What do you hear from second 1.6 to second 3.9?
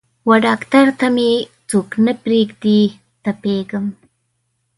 څوک نه پریږدي تپیږم